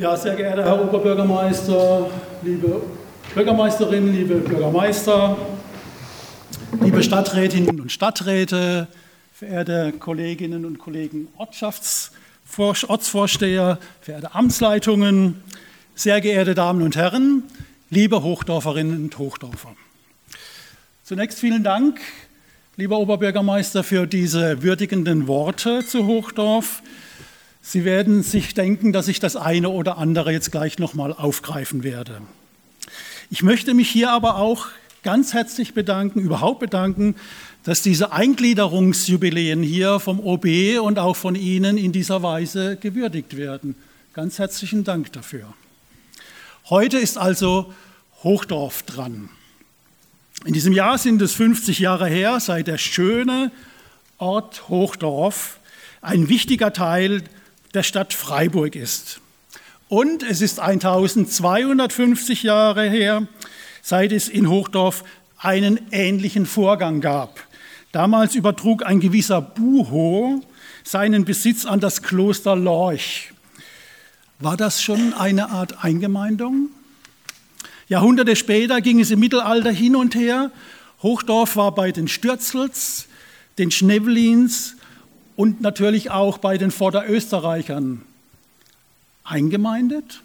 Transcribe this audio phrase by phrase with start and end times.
[0.00, 2.80] Ja, sehr geehrter Herr Oberbürgermeister, liebe
[3.34, 5.36] Bürgermeisterin, liebe Bürgermeister,
[6.80, 8.88] liebe Stadträtinnen und Stadträte,
[9.34, 15.42] verehrte Kolleginnen und Kollegen Ortsvorsteher, verehrte Amtsleitungen,
[15.94, 17.42] sehr geehrte Damen und Herren,
[17.90, 19.76] liebe Hochdorferinnen und Hochdorfer.
[21.04, 22.00] Zunächst vielen Dank,
[22.78, 26.82] lieber Oberbürgermeister, für diese würdigenden Worte zu Hochdorf.
[27.62, 32.22] Sie werden sich denken, dass ich das eine oder andere jetzt gleich nochmal aufgreifen werde.
[33.30, 34.68] Ich möchte mich hier aber auch
[35.02, 37.14] ganz herzlich bedanken, überhaupt bedanken,
[37.62, 40.46] dass diese Eingliederungsjubiläen hier vom OB
[40.82, 43.74] und auch von Ihnen in dieser Weise gewürdigt werden.
[44.14, 45.52] Ganz herzlichen Dank dafür.
[46.70, 47.72] Heute ist also
[48.22, 49.28] Hochdorf dran.
[50.44, 53.52] In diesem Jahr sind es 50 Jahre her, seit der schöne
[54.18, 55.58] Ort Hochdorf
[56.00, 57.22] ein wichtiger Teil
[57.74, 59.20] der Stadt Freiburg ist.
[59.88, 63.26] Und es ist 1250 Jahre her,
[63.82, 65.04] seit es in Hochdorf
[65.38, 67.40] einen ähnlichen Vorgang gab.
[67.92, 70.42] Damals übertrug ein gewisser Buho
[70.84, 73.32] seinen Besitz an das Kloster Lorch.
[74.38, 76.70] War das schon eine Art Eingemeindung?
[77.88, 80.52] Jahrhunderte später ging es im Mittelalter hin und her.
[81.02, 83.08] Hochdorf war bei den Stürzels,
[83.58, 84.76] den Schnevlins
[85.40, 88.02] und natürlich auch bei den Vorderösterreichern
[89.24, 90.20] eingemeindet.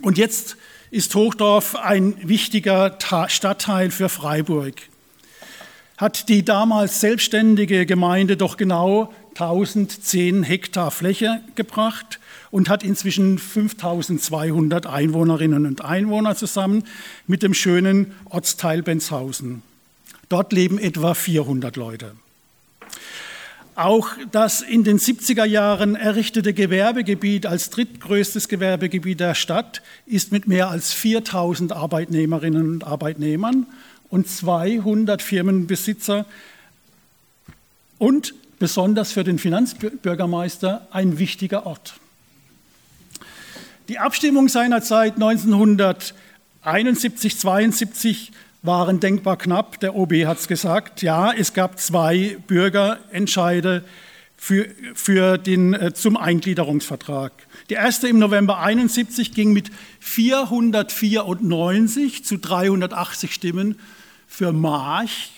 [0.00, 0.56] Und jetzt
[0.90, 2.96] ist Hochdorf ein wichtiger
[3.28, 4.80] Stadtteil für Freiburg.
[5.98, 14.86] Hat die damals selbstständige Gemeinde doch genau 1010 Hektar Fläche gebracht und hat inzwischen 5200
[14.86, 16.84] Einwohnerinnen und Einwohner zusammen
[17.26, 19.60] mit dem schönen Ortsteil Benzhausen.
[20.30, 22.14] Dort leben etwa 400 Leute.
[23.76, 30.46] Auch das in den 70er Jahren errichtete Gewerbegebiet als drittgrößtes Gewerbegebiet der Stadt ist mit
[30.46, 33.66] mehr als 4000 Arbeitnehmerinnen und Arbeitnehmern
[34.10, 36.24] und 200 Firmenbesitzer
[37.98, 41.94] und besonders für den Finanzbürgermeister ein wichtiger Ort.
[43.88, 48.30] Die Abstimmung seinerzeit 1971, 72
[48.64, 49.78] waren denkbar knapp.
[49.80, 51.02] Der OB hat es gesagt.
[51.02, 53.84] Ja, es gab zwei Bürgerentscheide
[54.36, 57.32] für, für den, äh, zum Eingliederungsvertrag.
[57.70, 59.70] Die erste im November 71 ging mit
[60.00, 63.78] 494 zu 380 Stimmen
[64.26, 65.30] für March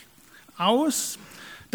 [0.57, 1.19] aus.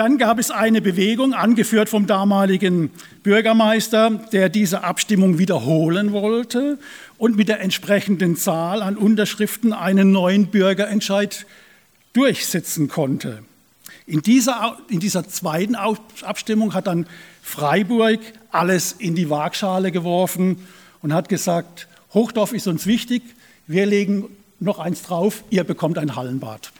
[0.01, 2.89] Dann gab es eine Bewegung, angeführt vom damaligen
[3.21, 6.79] Bürgermeister, der diese Abstimmung wiederholen wollte
[7.19, 11.45] und mit der entsprechenden Zahl an Unterschriften einen neuen Bürgerentscheid
[12.13, 13.43] durchsetzen konnte.
[14.07, 17.05] In dieser, in dieser zweiten Abstimmung hat dann
[17.43, 20.65] Freiburg alles in die Waagschale geworfen
[21.03, 23.21] und hat gesagt, Hochdorf ist uns wichtig,
[23.67, 24.25] wir legen
[24.59, 26.71] noch eins drauf, ihr bekommt ein Hallenbad.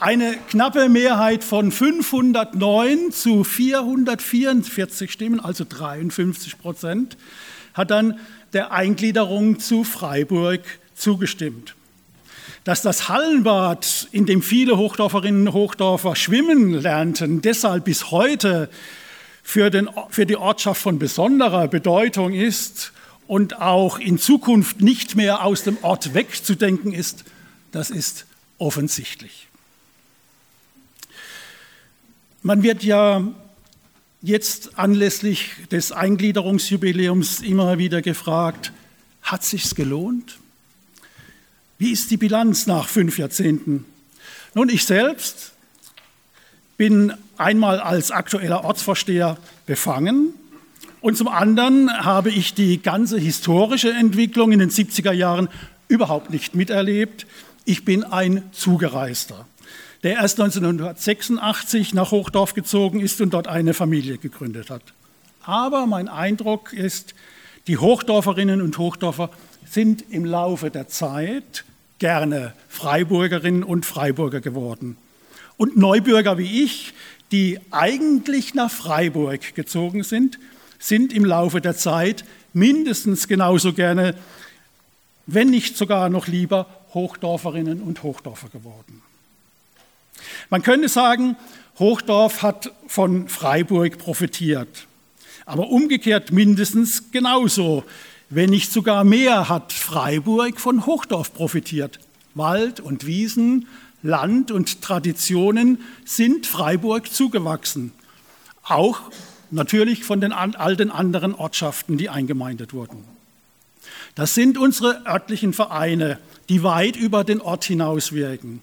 [0.00, 7.16] Eine knappe Mehrheit von 509 zu 444 Stimmen, also 53 Prozent,
[7.74, 8.20] hat dann
[8.52, 10.60] der Eingliederung zu Freiburg
[10.94, 11.74] zugestimmt.
[12.62, 18.70] Dass das Hallenbad, in dem viele Hochdorferinnen und Hochdorfer schwimmen lernten, deshalb bis heute
[19.42, 22.92] für, den, für die Ortschaft von besonderer Bedeutung ist
[23.26, 27.24] und auch in Zukunft nicht mehr aus dem Ort wegzudenken ist,
[27.72, 28.26] das ist
[28.58, 29.48] offensichtlich.
[32.42, 33.22] Man wird ja
[34.22, 38.72] jetzt anlässlich des Eingliederungsjubiläums immer wieder gefragt,
[39.22, 40.38] hat sich's gelohnt?
[41.78, 43.84] Wie ist die Bilanz nach fünf Jahrzehnten?
[44.54, 45.52] Nun, ich selbst
[46.76, 50.32] bin einmal als aktueller Ortsvorsteher befangen
[51.00, 55.48] und zum anderen habe ich die ganze historische Entwicklung in den 70er Jahren
[55.88, 57.26] überhaupt nicht miterlebt.
[57.64, 59.46] Ich bin ein Zugereister
[60.02, 64.82] der erst 1986 nach Hochdorf gezogen ist und dort eine Familie gegründet hat.
[65.42, 67.14] Aber mein Eindruck ist,
[67.66, 69.30] die Hochdorferinnen und Hochdorfer
[69.66, 71.64] sind im Laufe der Zeit
[71.98, 74.96] gerne Freiburgerinnen und Freiburger geworden.
[75.56, 76.94] Und Neubürger wie ich,
[77.32, 80.38] die eigentlich nach Freiburg gezogen sind,
[80.78, 84.14] sind im Laufe der Zeit mindestens genauso gerne,
[85.26, 89.02] wenn nicht sogar noch lieber, Hochdorferinnen und Hochdorfer geworden.
[90.50, 91.36] Man könnte sagen,
[91.78, 94.86] Hochdorf hat von Freiburg profitiert,
[95.46, 97.84] aber umgekehrt mindestens genauso,
[98.30, 102.00] wenn nicht sogar mehr hat Freiburg von Hochdorf profitiert.
[102.34, 103.66] Wald und Wiesen,
[104.02, 107.92] Land und Traditionen sind Freiburg zugewachsen,
[108.62, 109.00] auch
[109.50, 113.04] natürlich von den all den anderen Ortschaften, die eingemeindet wurden.
[114.14, 116.18] Das sind unsere örtlichen Vereine,
[116.48, 118.62] die weit über den Ort hinaus wirken.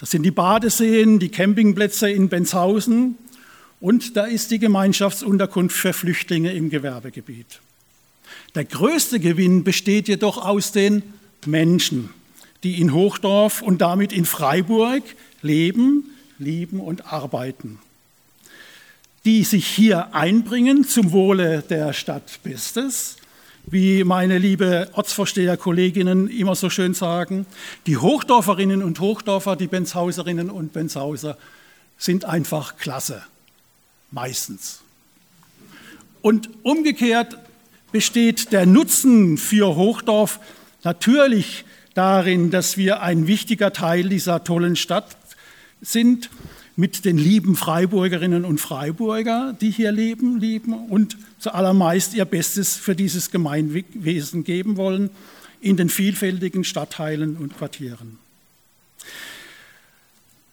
[0.00, 3.18] Das sind die Badeseen, die Campingplätze in Benshausen
[3.80, 7.60] und da ist die Gemeinschaftsunterkunft für Flüchtlinge im Gewerbegebiet.
[8.54, 11.02] Der größte Gewinn besteht jedoch aus den
[11.44, 12.08] Menschen,
[12.62, 15.02] die in Hochdorf und damit in Freiburg
[15.42, 16.04] leben,
[16.38, 17.78] lieben und arbeiten,
[19.26, 23.16] die sich hier einbringen zum Wohle der Stadt Bestes
[23.66, 27.46] wie meine liebe Ortsvorsteherkolleginnen immer so schön sagen,
[27.86, 31.36] die Hochdorferinnen und Hochdorfer, die Benshauserinnen und Benshauser
[31.98, 33.22] sind einfach klasse,
[34.10, 34.80] meistens.
[36.22, 37.38] Und umgekehrt
[37.92, 40.40] besteht der Nutzen für Hochdorf
[40.84, 41.64] natürlich
[41.94, 45.16] darin, dass wir ein wichtiger Teil dieser tollen Stadt
[45.80, 46.30] sind
[46.80, 52.96] mit den lieben Freiburgerinnen und Freiburger, die hier leben, lieben und zuallermeist ihr Bestes für
[52.96, 55.10] dieses Gemeinwesen geben wollen
[55.60, 58.18] in den vielfältigen Stadtteilen und Quartieren.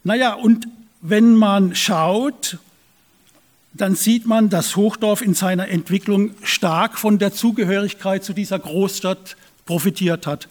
[0.03, 0.67] Naja, und
[0.99, 2.57] wenn man schaut,
[3.71, 9.37] dann sieht man, dass Hochdorf in seiner Entwicklung stark von der Zugehörigkeit zu dieser Großstadt
[9.65, 10.49] profitiert hat.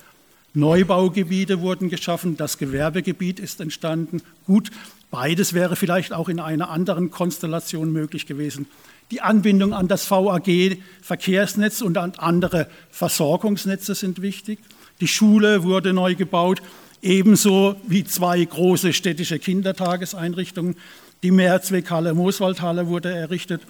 [0.54, 4.22] Neubaugebiete wurden geschaffen, das Gewerbegebiet ist entstanden.
[4.46, 4.70] Gut,
[5.10, 8.66] Beides wäre vielleicht auch in einer anderen Konstellation möglich gewesen.
[9.10, 14.58] Die Anbindung an das VAG-Verkehrsnetz und an andere Versorgungsnetze sind wichtig.
[15.00, 16.60] Die Schule wurde neu gebaut,
[17.02, 20.76] ebenso wie zwei große städtische Kindertageseinrichtungen.
[21.22, 23.62] Die Mehrzweckhalle Mooswaldhalle wurde errichtet,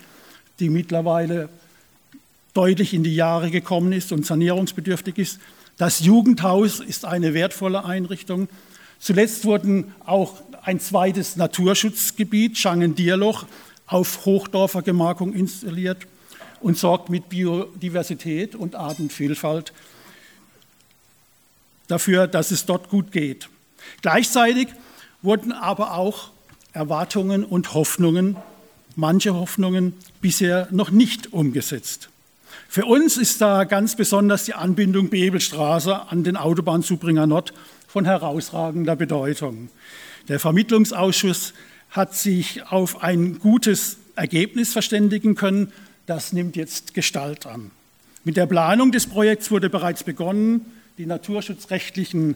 [0.59, 1.51] die mittlerweile
[2.55, 5.41] deutlich in die Jahre gekommen ist und sanierungsbedürftig ist.
[5.77, 8.49] Das Jugendhaus ist eine wertvolle Einrichtung.
[8.99, 13.47] Zuletzt wurden auch ein zweites Naturschutzgebiet, Schangen-Dierloch,
[13.87, 16.07] auf Hochdorfer Gemarkung installiert
[16.61, 19.73] und sorgt mit Biodiversität und Artenvielfalt
[21.89, 23.49] dafür, dass es dort gut geht.
[24.03, 24.69] Gleichzeitig
[25.23, 26.31] wurden aber auch
[26.73, 28.37] Erwartungen und Hoffnungen,
[28.97, 32.09] manche Hoffnungen bisher noch nicht umgesetzt.
[32.69, 37.53] Für uns ist da ganz besonders die Anbindung Bebelstraße an den Autobahnzubringer Nord
[37.97, 39.71] von herausragender Bedeutung.
[40.29, 41.55] Der Vermittlungsausschuss
[41.89, 45.73] hat sich auf ein gutes Ergebnis verständigen können.
[46.05, 47.71] Das nimmt jetzt Gestalt an.
[48.23, 50.67] Mit der Planung des Projekts wurde bereits begonnen.
[50.99, 52.35] Die naturschutzrechtlichen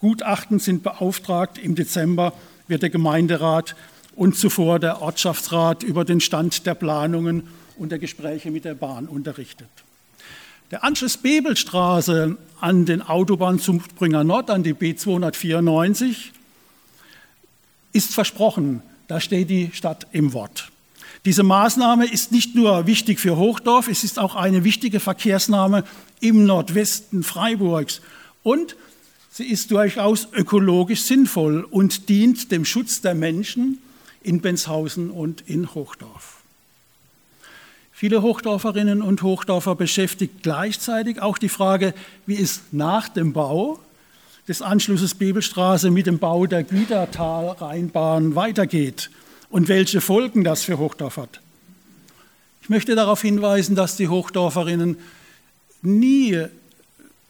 [0.00, 1.58] Gutachten sind beauftragt.
[1.58, 2.32] Im Dezember
[2.66, 3.76] wird der Gemeinderat
[4.14, 9.08] und zuvor der Ortschaftsrat über den Stand der Planungen und der Gespräche mit der Bahn
[9.08, 9.68] unterrichtet.
[10.72, 16.32] Der Anschluss Bebelstraße an den Autobahn zum Springer Nord, an die B294,
[17.92, 18.82] ist versprochen.
[19.06, 20.72] Da steht die Stadt im Wort.
[21.24, 25.84] Diese Maßnahme ist nicht nur wichtig für Hochdorf, es ist auch eine wichtige Verkehrsnahme
[26.20, 28.00] im Nordwesten Freiburgs.
[28.42, 28.76] Und
[29.30, 33.78] sie ist durchaus ökologisch sinnvoll und dient dem Schutz der Menschen
[34.22, 36.35] in Benshausen und in Hochdorf.
[37.98, 41.94] Viele Hochdorferinnen und Hochdorfer beschäftigt gleichzeitig auch die Frage,
[42.26, 43.78] wie es nach dem Bau
[44.46, 49.08] des Anschlusses Bibelstraße mit dem Bau der Gütertal-Rheinbahn weitergeht
[49.48, 51.40] und welche Folgen das für Hochdorf hat.
[52.60, 54.98] Ich möchte darauf hinweisen, dass die Hochdorferinnen
[55.80, 56.44] nie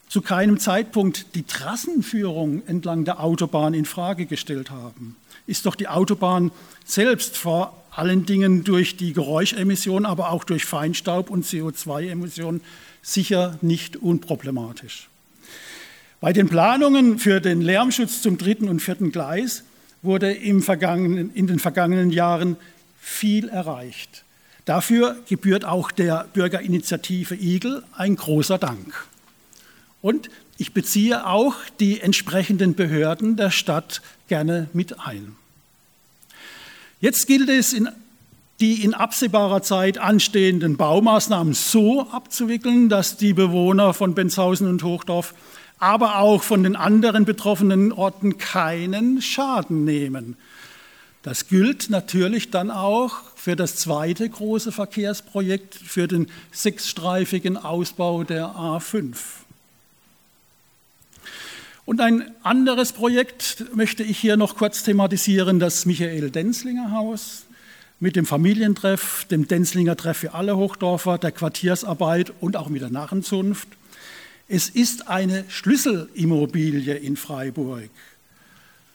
[0.09, 5.14] zu keinem Zeitpunkt die Trassenführung entlang der Autobahn in Frage gestellt haben.
[5.47, 6.50] Ist doch die Autobahn
[6.85, 12.61] selbst vor allen Dingen durch die Geräuschemission, aber auch durch Feinstaub und CO2-Emissionen
[13.03, 15.09] sicher nicht unproblematisch.
[16.21, 19.65] Bei den Planungen für den Lärmschutz zum dritten und vierten Gleis
[20.03, 22.57] wurde in den vergangenen Jahren
[23.00, 24.25] viel erreicht.
[24.67, 29.07] Dafür gebührt auch der Bürgerinitiative Igel ein großer Dank.
[30.03, 35.37] Und ich beziehe auch die entsprechenden Behörden der Stadt gerne mit ein.
[37.00, 37.88] Jetzt gilt es, in
[38.61, 45.35] die in absehbarer Zeit anstehenden Baumaßnahmen so abzuwickeln, dass die Bewohner von Benshausen und Hochdorf
[45.79, 50.37] aber auch von den anderen betroffenen Orten keinen Schaden nehmen.
[51.23, 58.47] Das gilt natürlich dann auch für das zweite große Verkehrsprojekt, für den sechsstreifigen Ausbau der
[58.47, 59.17] A5.
[61.87, 67.45] Und ein anderes Projekt möchte ich hier noch kurz thematisieren, das Michael Denzlinger Haus
[68.00, 72.90] mit dem Familientreff, dem Denzlinger Treff für alle Hochdorfer, der Quartiersarbeit und auch mit der
[72.90, 73.69] Narrenzunft.
[74.49, 77.88] Es ist eine Schlüsselimmobilie in Freiburg.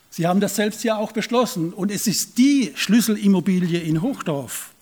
[0.09, 4.73] Sie haben das selbst ja auch beschlossen und es ist die Schlüsselimmobilie in Hochdorf.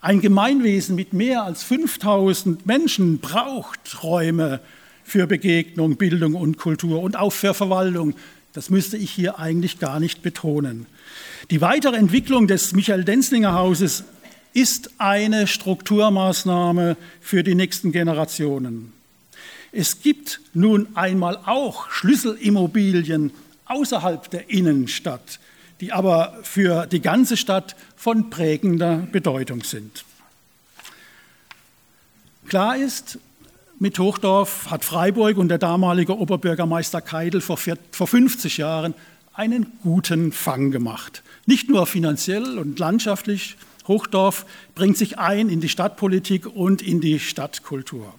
[0.00, 4.60] Ein Gemeinwesen mit mehr als 5000 Menschen braucht Räume
[5.10, 8.14] für Begegnung, Bildung und Kultur und auch für Verwaltung.
[8.52, 10.86] Das müsste ich hier eigentlich gar nicht betonen.
[11.50, 14.04] Die weitere Entwicklung des Michael-Denzlinger-Hauses
[14.52, 18.92] ist eine Strukturmaßnahme für die nächsten Generationen.
[19.72, 23.32] Es gibt nun einmal auch Schlüsselimmobilien
[23.64, 25.40] außerhalb der Innenstadt,
[25.80, 30.04] die aber für die ganze Stadt von prägender Bedeutung sind.
[32.46, 33.18] Klar ist,
[33.80, 38.94] mit Hochdorf hat Freiburg und der damalige Oberbürgermeister Keidel vor 50 Jahren
[39.32, 41.22] einen guten Fang gemacht.
[41.46, 43.56] Nicht nur finanziell und landschaftlich,
[43.88, 44.44] Hochdorf
[44.74, 48.14] bringt sich ein in die Stadtpolitik und in die Stadtkultur.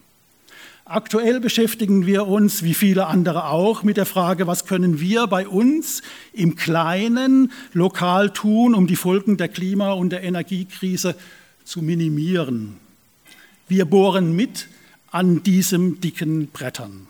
[0.86, 5.48] Aktuell beschäftigen wir uns, wie viele andere auch, mit der Frage, was können wir bei
[5.48, 6.02] uns
[6.34, 11.16] im Kleinen lokal tun, um die Folgen der Klima- und der Energiekrise
[11.64, 12.78] zu minimieren.
[13.70, 14.68] Wir bohren mit
[15.12, 17.08] an diesen dicken Brettern.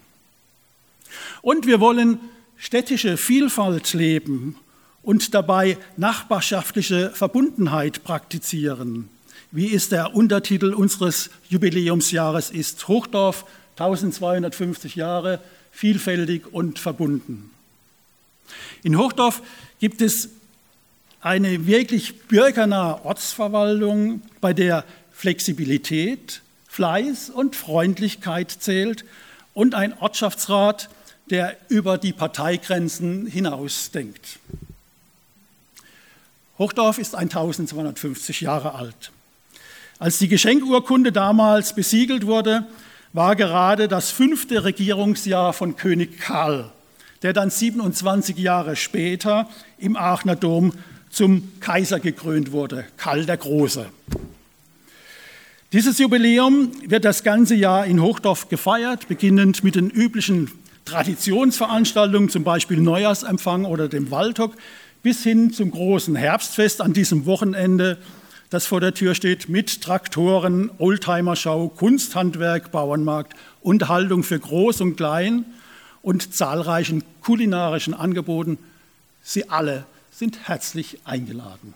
[1.41, 2.19] Und wir wollen
[2.57, 4.55] städtische Vielfalt leben
[5.03, 9.09] und dabei nachbarschaftliche Verbundenheit praktizieren,
[9.51, 12.87] wie es der Untertitel unseres Jubiläumsjahres ist.
[12.87, 13.45] Hochdorf
[13.77, 15.39] 1250 Jahre,
[15.71, 17.51] vielfältig und verbunden.
[18.83, 19.41] In Hochdorf
[19.79, 20.29] gibt es
[21.21, 29.03] eine wirklich bürgernahe Ortsverwaltung, bei der Flexibilität, Fleiß und Freundlichkeit zählt
[29.53, 30.89] und ein Ortschaftsrat,
[31.29, 34.39] der über die Parteigrenzen hinausdenkt.
[36.57, 39.11] Hochdorf ist 1250 Jahre alt.
[39.99, 42.65] Als die Geschenkurkunde damals besiegelt wurde,
[43.11, 46.71] war gerade das fünfte Regierungsjahr von König Karl,
[47.21, 50.71] der dann 27 Jahre später im Aachener Dom
[51.09, 53.89] zum Kaiser gekrönt wurde, Karl der Große.
[55.73, 60.51] Dieses Jubiläum wird das ganze Jahr in Hochdorf gefeiert, beginnend mit den üblichen
[60.83, 64.53] Traditionsveranstaltungen, zum Beispiel Neujahrsempfang oder dem Waldhock,
[65.01, 67.97] bis hin zum großen Herbstfest an diesem Wochenende
[68.49, 75.45] das vor der Tür steht, mit Traktoren, Oldtimerschau, Kunsthandwerk, Bauernmarkt, Unterhaltung für Groß und Klein
[76.01, 78.57] und zahlreichen kulinarischen Angeboten.
[79.23, 81.75] Sie alle sind herzlich eingeladen.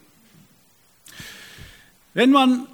[2.14, 2.68] Wenn man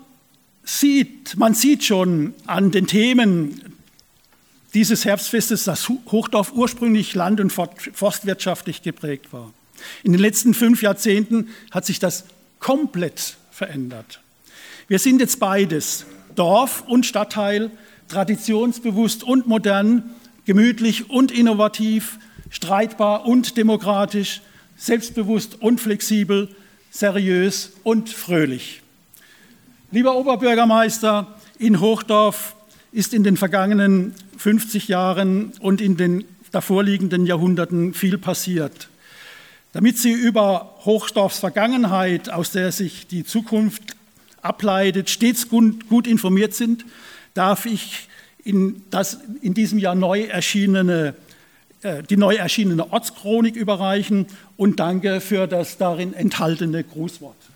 [0.64, 3.62] sieht, man sieht schon an den Themen
[4.74, 9.54] dieses Herbstfestes, dass Hochdorf ursprünglich land- und forstwirtschaftlich geprägt war.
[10.04, 12.26] In den letzten fünf Jahrzehnten hat sich das
[12.60, 14.22] komplett verändert.
[14.88, 17.72] Wir sind jetzt beides, Dorf und Stadtteil,
[18.08, 20.12] traditionsbewusst und modern,
[20.46, 24.42] gemütlich und innovativ, streitbar und demokratisch,
[24.78, 26.50] selbstbewusst und flexibel,
[26.90, 28.82] seriös und fröhlich.
[29.94, 31.28] Lieber Oberbürgermeister,
[31.60, 32.56] in Hochdorf
[32.94, 38.88] ist in den vergangenen 50 Jahren und in den davorliegenden Jahrhunderten viel passiert.
[39.74, 43.98] Damit Sie über Hochdorfs Vergangenheit, aus der sich die Zukunft
[44.42, 46.86] ableitet, stets gut informiert sind,
[47.34, 48.08] darf ich
[48.46, 51.16] in das in diesem Jahr neu erschienene,
[51.82, 57.51] äh, die neu erschienene Ortschronik überreichen und danke für das darin enthaltene Grußwort.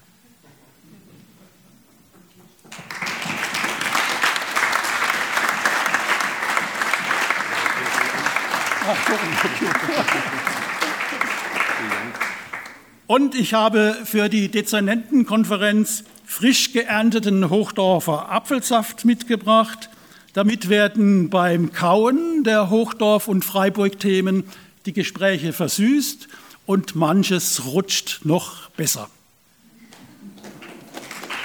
[13.07, 19.89] Und ich habe für die Dezernentenkonferenz frisch geernteten Hochdorfer Apfelsaft mitgebracht.
[20.33, 24.43] Damit werden beim Kauen der Hochdorf- und Freiburg-Themen
[24.85, 26.27] die Gespräche versüßt
[26.65, 29.09] und manches rutscht noch besser.